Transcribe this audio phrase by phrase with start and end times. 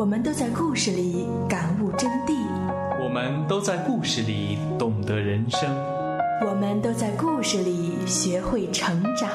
[0.00, 2.32] 我们都在故事里感悟真谛，
[3.04, 5.68] 我们都在故事里懂得人生，
[6.40, 9.28] 我们都在故事里学会成长。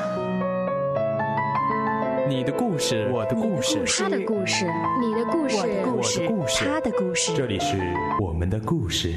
[2.27, 4.65] 你的故事，我的故事，他的故事，
[4.99, 5.83] 你的故事，我的
[6.27, 7.31] 故事，他的故事。
[7.37, 7.77] 这里是
[8.19, 9.13] 我们的故事。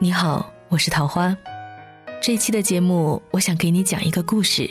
[0.00, 1.32] 你好，我是桃花。
[2.20, 4.68] 这期的节目，我想给你讲一个故事。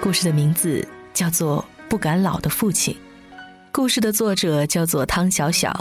[0.00, 0.84] 故事的名字
[1.14, 2.92] 叫做《不敢老的父亲》。
[3.78, 5.72] 故事的作者叫做汤小小。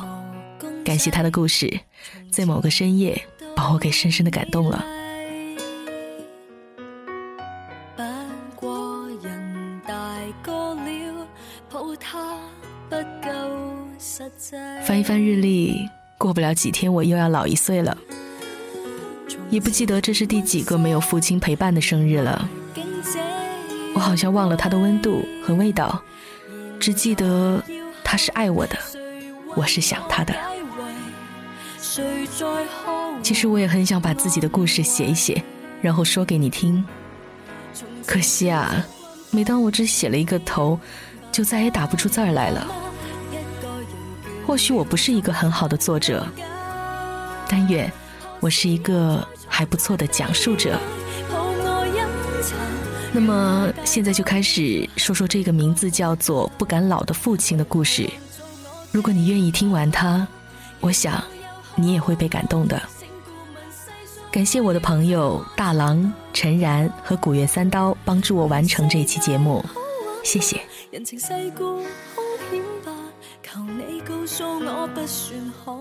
[0.86, 1.80] 感谢他的故事，
[2.32, 3.20] 在某个深夜
[3.56, 4.86] 把我给深深的感动了。
[14.86, 17.98] 翻一翻日历，过不了几天，我又要老一岁了。
[19.50, 22.48] 也不记得这是第几个没有父亲陪伴的生日了。
[23.96, 26.00] 我好像忘了他的温度和味道，
[26.80, 27.60] 只记得
[28.10, 28.80] 他是爱我的，
[29.54, 30.34] 我是想他的。
[33.22, 35.44] 其实我也很想把自己的故事写一写，
[35.82, 36.82] 然后说给你听。
[38.06, 38.82] 可惜啊，
[39.30, 40.80] 每当我只写了一个头，
[41.34, 42.66] 就再也打不出字儿来了。
[44.46, 46.26] 或许我不是一个很好的作者，
[47.50, 47.92] 但愿
[48.40, 50.80] 我是一个还不错的讲述者。
[53.14, 58.08] 那么现在就开始说说这个名字叫做“不敢老的父亲”的故事。
[58.92, 60.28] 如果你愿意听完它，
[60.80, 61.24] 我想
[61.76, 62.82] 你也会被感动的。
[64.30, 69.66] 感谢我的朋友大郎、陈然和古月三刀帮助我完成这一期节目，
[70.24, 70.62] 谢谢。
[70.92, 71.28] 人情世
[71.58, 72.92] 故空吧
[73.42, 75.74] 求你告诉我不算好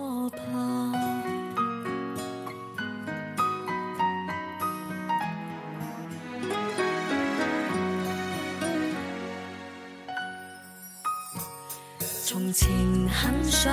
[12.57, 12.71] 前
[13.11, 13.71] 很想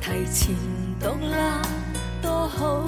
[0.00, 0.54] 提前
[1.00, 1.34] 独立
[2.22, 2.84] 多好，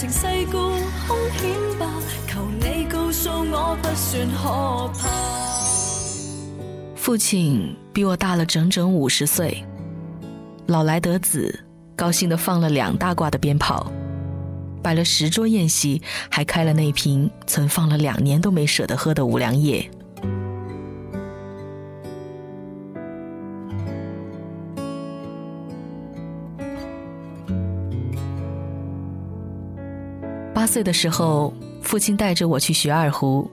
[0.00, 0.52] 情世故
[1.06, 1.86] 凶险吧？
[2.26, 5.10] 求你告诉我，不算可怕。
[6.96, 9.62] 父亲比我大了整整五十岁，
[10.64, 11.62] 老来得子，
[11.94, 13.92] 高兴的放了两大挂的鞭炮。
[14.82, 16.00] 摆了十桌宴席，
[16.30, 19.86] 还开了那瓶存放了两年都没舍得喝的五粮液。
[30.70, 33.50] 岁的时候，父亲带着我去学二胡，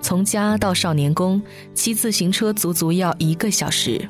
[0.00, 1.40] 从家到少年宫
[1.74, 4.00] 骑自行车足足要一个小时。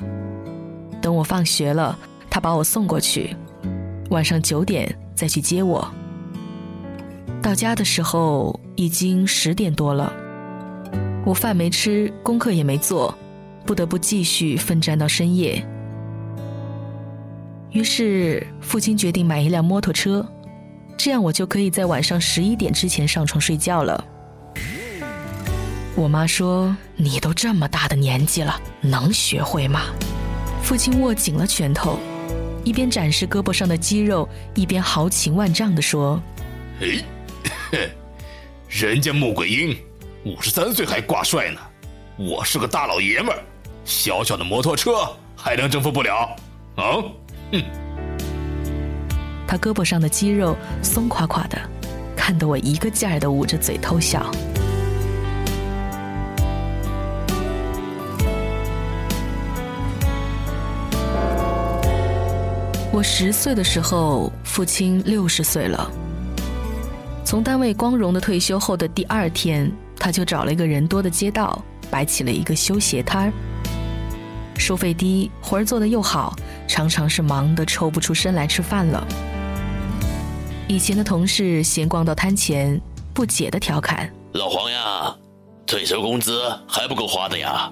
[1.01, 1.99] 等我放学了，
[2.29, 3.35] 他把我送过去，
[4.11, 5.85] 晚上九点再去接我。
[7.41, 10.13] 到家的时候已经十点多了，
[11.25, 13.13] 我饭没吃，功课也没做，
[13.65, 15.61] 不得不继续奋战到深夜。
[17.71, 20.25] 于是父亲决定买一辆摩托车，
[20.97, 24.03] 这样我就可以在晚上十一点之前上床睡觉了。
[25.95, 29.81] 我妈说：“你都这么大的年纪了，能学会吗？”
[30.63, 31.99] 父亲握紧了拳头，
[32.63, 36.21] 一边展示胳膊上的肌肉，一边豪情万丈地说
[36.79, 37.03] ：“嘿。
[38.69, 39.77] ”，人家穆桂英
[40.23, 41.59] 五十三岁还挂帅呢，
[42.17, 43.43] 我是个大老爷们儿，
[43.83, 44.93] 小小的摩托车
[45.35, 46.35] 还能征服不了？
[46.75, 47.03] 啊，
[47.51, 47.63] 哼！
[49.51, 51.59] 他胳膊上的肌肉松垮垮的，
[52.15, 54.31] 看得我一个劲儿的捂着嘴偷笑。
[62.93, 65.91] 我十岁的时候，父亲六十岁了。
[67.25, 73.33] 从单位光荣的退休后的第二天，他就找了一个人多的街道，摆起了一个修鞋摊儿。
[74.57, 76.33] 收费低，活儿做得又好，
[76.69, 79.05] 常常是忙得抽不出身来吃饭了。
[80.71, 82.79] 以前的同事闲逛到摊前，
[83.13, 85.13] 不解的调侃：“老黄呀，
[85.67, 87.69] 退休工资还不够花的呀？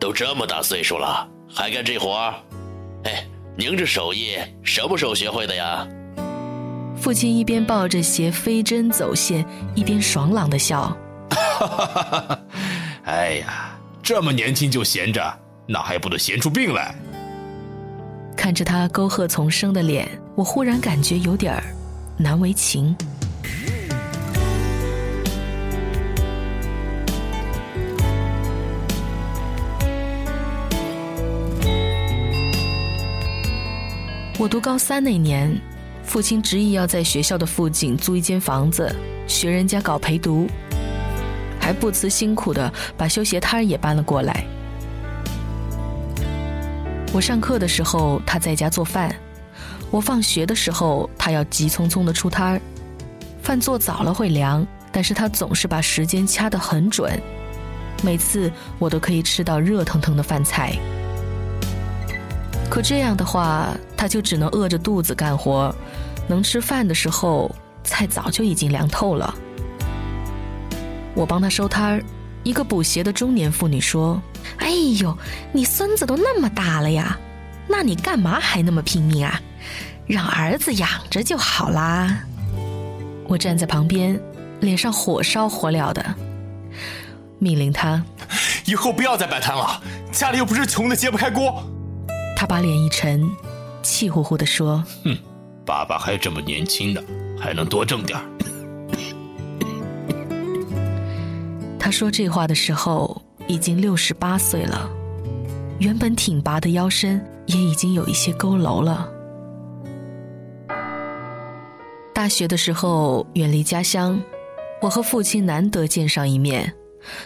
[0.00, 2.34] 都这么大岁数了，还干这活儿？
[3.04, 5.86] 哎，您这手艺什么时候学会的呀？”
[6.96, 9.44] 父亲一边抱着鞋飞针走线，
[9.74, 10.96] 一边爽朗的笑
[11.28, 12.40] ：“哈哈哈哈
[13.04, 15.22] 哎呀，这么年轻就闲着，
[15.66, 16.94] 那还不得闲出病来？”
[18.34, 21.62] 看着他沟壑丛生的脸，我忽然感觉有点儿
[22.16, 22.94] 难为情。
[34.38, 35.56] 我读高三那年，
[36.02, 38.92] 父亲执意要在学校的附近租一间房子，
[39.28, 40.48] 学人家搞陪读，
[41.60, 44.44] 还不辞辛苦的把修鞋摊也搬了过来。
[47.12, 49.10] 我上课的时候，他在家做饭；
[49.92, 52.60] 我放学的时候，他要急匆匆的出摊儿。
[53.42, 57.20] 饭做早了会凉，但是他总是把时间掐得很准，
[58.02, 60.72] 每次我都可以吃到热腾腾的饭菜。
[62.70, 65.74] 可这样的话，他就只能饿着肚子干活，
[66.26, 67.54] 能吃饭的时候，
[67.84, 69.34] 菜早就已经凉透了。
[71.14, 72.02] 我帮他收摊儿，
[72.44, 74.18] 一个补鞋的中年妇女说
[74.56, 75.14] ：“哎呦，
[75.52, 77.18] 你孙子都那么大了呀，
[77.68, 79.40] 那你干嘛还那么拼命啊？
[80.06, 82.24] 让儿子养着就好啦。”
[83.28, 84.20] 我站在旁边，
[84.60, 86.04] 脸上火烧火燎的，
[87.38, 88.04] 命令他
[88.66, 89.80] ：“以后不要再摆摊了，
[90.10, 91.62] 家里又不是穷的揭不开锅。”
[92.36, 93.30] 他把脸一沉，
[93.82, 95.16] 气呼呼地说：“哼，
[95.64, 97.00] 爸爸还这么年轻呢，
[97.40, 98.24] 还能多挣点儿。”
[101.78, 104.90] 他说这话的时候已经六十八岁了，
[105.78, 109.08] 原本挺拔的腰身也已经有一些佝偻了。
[112.14, 114.20] 大学的时候远离家乡，
[114.80, 116.72] 我和父亲难得见上一面，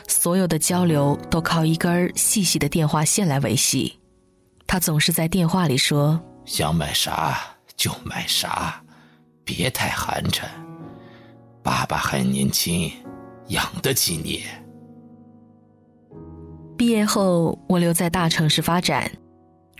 [0.08, 3.98] 所有的交流都靠一根细细的电话线来维系。
[4.66, 7.38] 他总是在电话里说：“想买啥
[7.76, 8.82] 就买啥，
[9.44, 10.44] 别太寒碜。
[11.62, 12.90] 爸爸还年轻，
[13.48, 14.42] 养得起你。”
[16.76, 19.10] 毕业后，我留在大城市发展，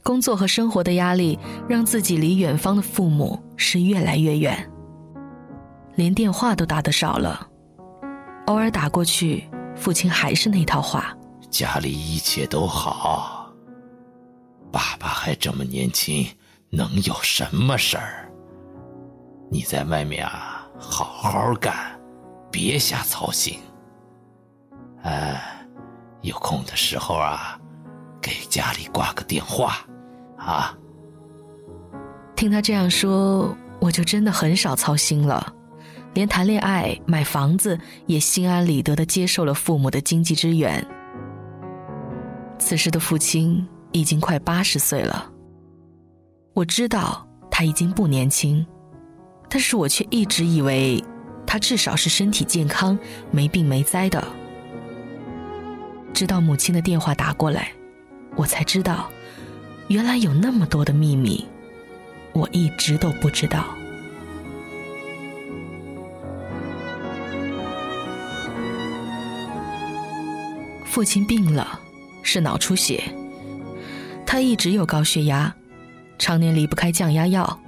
[0.06, 1.36] 工作和生活的压力
[1.68, 4.70] 让自己离远方的父母是越来越远，
[5.96, 7.44] 连电话都打得少了。
[8.46, 11.12] 偶尔打过去，父亲还是那套话
[11.50, 13.52] ：“家里一切都好。”
[14.70, 16.24] 爸爸还这么年轻，
[16.70, 18.30] 能有什么事儿？
[19.50, 22.00] 你在外面啊，好好干，
[22.48, 23.58] 别瞎操心。
[25.02, 25.66] 哎，
[26.22, 27.58] 有空的时候啊，
[28.22, 29.78] 给家里挂个电话，
[30.46, 30.78] 啊。
[32.36, 35.52] 听他这样说，我就真的很少操心了，
[36.14, 40.86] 连谈恋爱、买房子也心安理得的接受了父母的经济支援。
[42.58, 43.66] 此时的父亲。
[43.92, 45.30] 已经快八十岁了。
[46.52, 48.66] 我知道他已经不年轻，
[49.48, 51.02] 但是我却一直以为
[51.46, 52.98] 他至少是身体健康、
[53.30, 54.22] 没病没灾的。
[56.12, 57.72] 直到母亲的电话打过来，
[58.36, 59.08] 我才知道，
[59.88, 61.46] 原来有那么多的秘密，
[62.32, 63.64] 我一直都不知道。
[70.84, 71.78] 父亲病了，
[72.22, 73.04] 是脑出血。
[74.26, 75.54] 他一直有高血压，
[76.18, 77.60] 常年离不开降压药。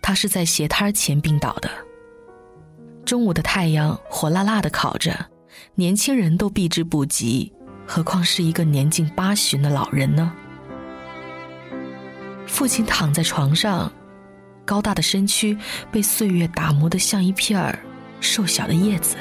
[0.00, 1.68] 他是在鞋摊前病倒的。
[3.04, 5.26] 中午的太阳火辣辣的烤着，
[5.74, 7.52] 年轻人都避之不及，
[7.86, 10.32] 何况是一个年近八旬的老人呢？
[12.46, 13.92] 父亲躺在床上，
[14.64, 15.56] 高大的身躯
[15.90, 17.78] 被岁月打磨得像一片儿
[18.20, 19.16] 瘦小的叶子，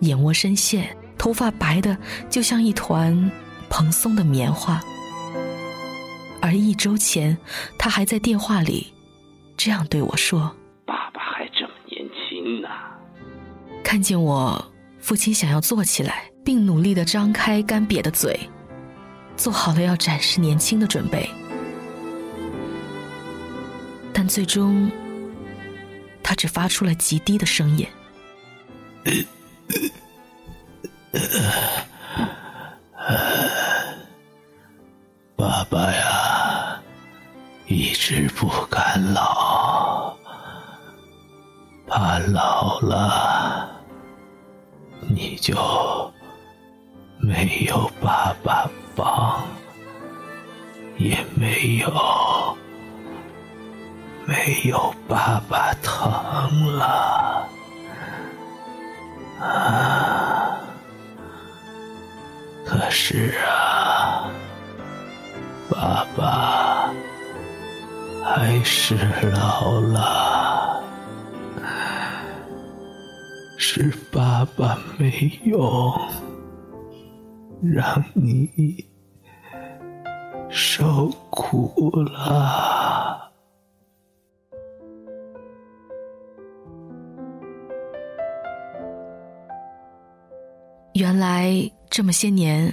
[0.00, 1.96] 眼窝深陷，头发白的
[2.28, 3.30] 就像一团。
[3.70, 4.80] 蓬松的棉花，
[6.40, 7.36] 而一周前，
[7.76, 8.90] 他还在电话里
[9.58, 10.50] 这样对我说
[10.86, 12.68] ：“爸爸还这么年轻呢。”
[13.84, 18.40] 看见我，父亲想要坐起来，并努力的张开干瘪的嘴，
[19.36, 21.28] 做好了要展示年轻的准备，
[24.28, 24.90] 最终，
[26.22, 27.88] 他只发出了极低的声音。
[35.34, 36.80] 爸爸呀，
[37.66, 40.14] 一直不敢老，
[41.86, 43.70] 怕老了
[45.08, 45.54] 你就
[47.18, 49.42] 没有爸爸帮，
[50.98, 51.88] 也没有
[54.28, 57.48] 没有爸爸疼了
[59.40, 60.60] 啊！
[62.66, 64.28] 可是啊，
[65.70, 66.92] 爸爸
[68.22, 68.94] 还是
[69.32, 70.82] 老了。
[73.56, 75.10] 是爸爸没
[75.44, 75.98] 用，
[77.62, 78.84] 让你
[80.50, 82.77] 受苦了。
[91.18, 92.72] 原来这么些年，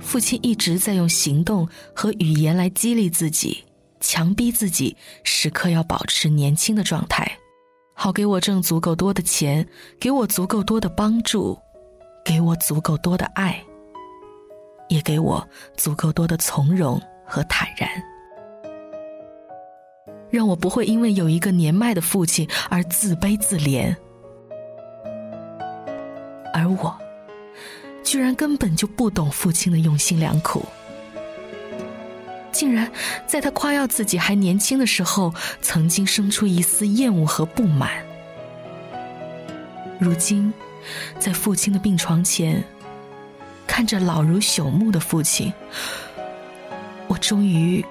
[0.00, 3.62] 父亲一直在用行动和语言来激励自己，
[4.00, 7.30] 强逼自己时刻要保持年轻的状态。
[7.94, 9.64] 好给我挣足够多的钱，
[10.00, 11.56] 给我足够多的帮助，
[12.24, 13.64] 给我足够多的爱，
[14.88, 17.88] 也给我足够多的从容和坦然，
[20.28, 23.94] 让我不会因为有一个年迈的父亲而自卑自怜，
[28.06, 30.64] 居然根本就不懂父亲的用心良苦。
[32.52, 32.90] 竟然
[33.26, 37.90] 在他夸耀自己还年轻的时候，曾经生出一丝厌恶和不满。
[39.98, 40.52] 如今，
[41.18, 42.62] 在父亲的病床前，
[43.66, 45.52] 看着老如朽木的父亲，
[47.08, 47.84] 我终于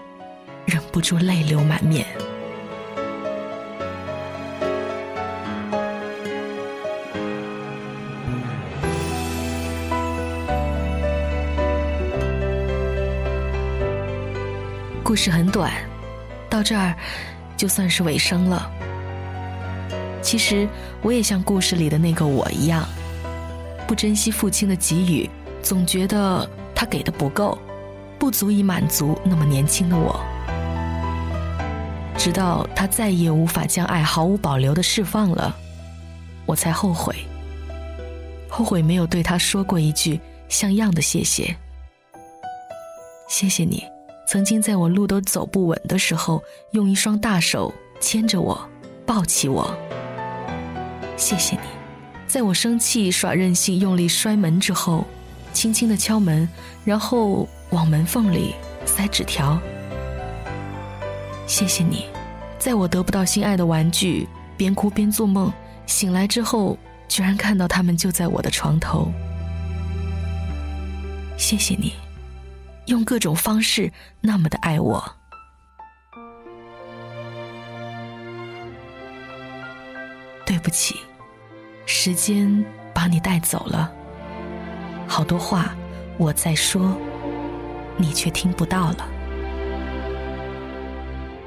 [0.66, 2.08] 忍不住泪流满面。
[15.06, 15.72] 故事很短，
[16.50, 16.92] 到这儿
[17.56, 18.72] 就算是尾声了。
[20.20, 20.68] 其实
[21.04, 22.84] 我也像故事里的那个我一样，
[23.88, 25.30] 不珍惜父亲的给予，
[25.62, 27.56] 总觉得他给的不够，
[28.18, 30.20] 不足以满足那么年轻的我。
[32.18, 35.56] 直到他再也无法将爱毫无保留的释放了，
[36.48, 37.16] 我才后悔，
[38.50, 40.20] 后悔没有对他说过一句
[40.50, 41.56] 像样的谢谢。
[43.28, 43.95] 谢谢你。
[44.27, 48.67] 曾经在我路都走不稳的时候，用一双大手牵着我，
[49.05, 49.75] 抱起我。
[51.15, 51.62] 谢谢你，
[52.27, 55.05] 在我生气耍任性、用力摔门之后，
[55.53, 56.48] 轻轻的敲门，
[56.84, 58.55] 然后往门缝里
[58.86, 59.60] 塞纸条。
[61.48, 62.08] 谢谢你，
[62.58, 64.27] 在我得不到心爱的玩具，
[64.58, 65.53] 边哭边做梦，
[65.86, 66.77] 醒来之后
[67.08, 69.12] 居然看到他们就在我的床头。
[71.38, 71.94] 谢谢你。
[72.88, 75.04] 用各种方式那么的爱我，
[80.46, 80.96] 对不起，
[81.86, 82.63] 时间
[82.94, 83.92] 把你带走了，
[85.08, 85.75] 好多话
[86.18, 86.96] 我在说，
[87.98, 89.08] 你却听不到了。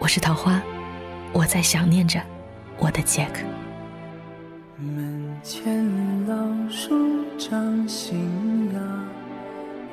[0.01, 0.61] 我是桃花，
[1.33, 2.21] 我在想念着
[2.79, 3.43] 我的杰克。
[4.77, 6.35] 门前老
[6.71, 8.81] 树长新芽，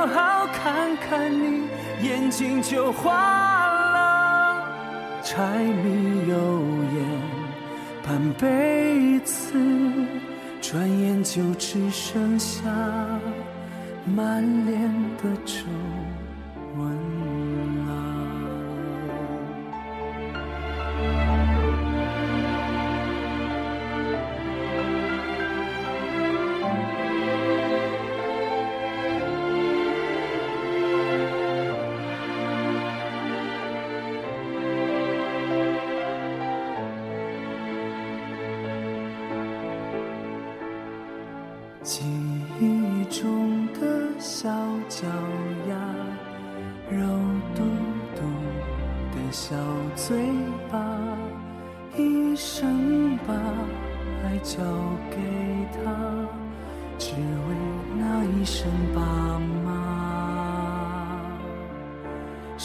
[0.00, 1.68] 好好看看你，
[2.02, 4.66] 眼睛就花了。
[5.22, 6.62] 柴米油
[6.94, 7.04] 盐
[8.02, 9.52] 半辈子，
[10.62, 12.62] 转眼就只剩下
[14.06, 15.66] 满脸的皱
[16.78, 17.49] 纹。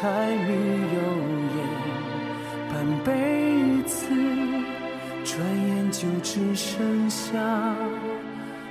[0.00, 0.06] 柴
[0.46, 0.52] 米
[0.94, 0.98] 油
[1.56, 1.58] 盐
[2.70, 2.72] 半
[3.04, 3.10] 辈
[3.82, 3.98] 子，
[5.24, 7.26] 转眼就只剩下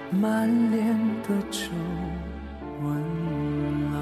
[0.10, 1.69] 满脸的皱
[2.81, 2.86] 纹
[3.91, 3.96] 了。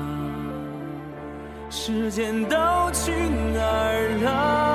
[1.71, 2.55] 时间都
[2.93, 3.11] 去
[3.55, 4.74] 哪儿了？